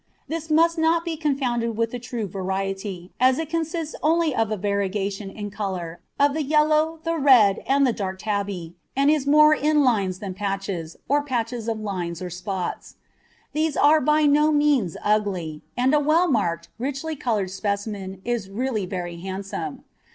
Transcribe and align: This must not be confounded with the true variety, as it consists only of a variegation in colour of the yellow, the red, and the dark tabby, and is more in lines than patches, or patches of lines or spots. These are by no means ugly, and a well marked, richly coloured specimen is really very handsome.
This 0.27 0.49
must 0.49 0.79
not 0.79 1.05
be 1.05 1.15
confounded 1.15 1.77
with 1.77 1.91
the 1.91 1.99
true 1.99 2.27
variety, 2.27 3.11
as 3.19 3.37
it 3.37 3.51
consists 3.51 3.93
only 4.01 4.33
of 4.33 4.49
a 4.49 4.57
variegation 4.57 5.29
in 5.29 5.51
colour 5.51 5.99
of 6.19 6.33
the 6.33 6.41
yellow, 6.41 6.97
the 7.03 7.19
red, 7.19 7.59
and 7.67 7.85
the 7.85 7.93
dark 7.93 8.17
tabby, 8.17 8.75
and 8.95 9.11
is 9.11 9.27
more 9.27 9.53
in 9.53 9.83
lines 9.83 10.17
than 10.17 10.33
patches, 10.33 10.97
or 11.07 11.21
patches 11.21 11.67
of 11.67 11.79
lines 11.81 12.19
or 12.19 12.31
spots. 12.31 12.95
These 13.53 13.77
are 13.77 14.01
by 14.01 14.25
no 14.25 14.51
means 14.51 14.97
ugly, 15.03 15.61
and 15.77 15.93
a 15.93 15.99
well 15.99 16.27
marked, 16.27 16.69
richly 16.79 17.15
coloured 17.15 17.51
specimen 17.51 18.23
is 18.25 18.49
really 18.49 18.87
very 18.87 19.17
handsome. 19.17 19.83